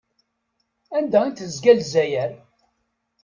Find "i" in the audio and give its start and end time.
1.25-1.31